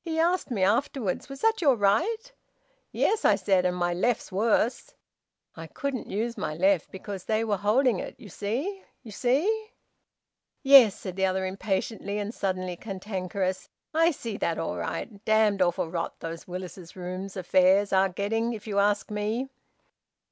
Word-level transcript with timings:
He 0.00 0.18
asked 0.18 0.50
me 0.50 0.64
afterwards, 0.64 1.28
`Was 1.28 1.40
that 1.42 1.62
your 1.62 1.76
right?' 1.76 2.32
`Yes,' 2.92 3.24
I 3.24 3.36
said, 3.36 3.64
`and 3.64 3.74
my 3.74 3.94
left's 3.94 4.32
worse!' 4.32 4.94
I 5.54 5.68
couldn't 5.68 6.10
use 6.10 6.36
my 6.36 6.52
left 6.56 6.90
because 6.90 7.26
they 7.26 7.44
were 7.44 7.58
holding 7.58 8.00
it. 8.00 8.18
You 8.18 8.28
see? 8.28 8.82
You 9.04 9.12
see?" 9.12 9.68
"Yes," 10.64 10.96
said 10.98 11.14
the 11.14 11.26
other 11.26 11.46
impatiently, 11.46 12.18
and 12.18 12.34
suddenly 12.34 12.74
cantankerous. 12.74 13.68
"I 13.94 14.10
see 14.10 14.36
that 14.38 14.58
all 14.58 14.76
right! 14.78 15.24
Damned 15.24 15.62
awful 15.62 15.88
rot 15.88 16.18
those 16.18 16.48
Willis's 16.48 16.96
Rooms 16.96 17.36
affairs 17.36 17.92
are 17.92 18.08
getting, 18.08 18.54
if 18.54 18.66
you 18.66 18.80
ask 18.80 19.12
me!" 19.12 19.48